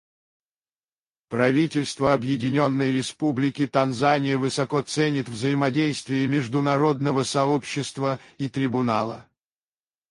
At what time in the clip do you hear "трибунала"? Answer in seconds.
8.49-9.27